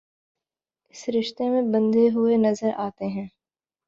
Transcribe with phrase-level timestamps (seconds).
[0.95, 3.27] اس رشتے میں بندھے ہوئے نظرآتے ہیں